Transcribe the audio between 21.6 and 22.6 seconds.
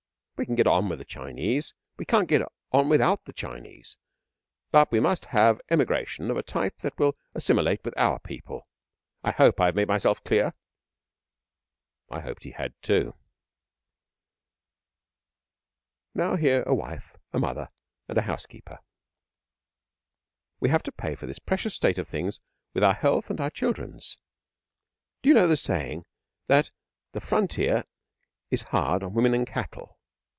state of things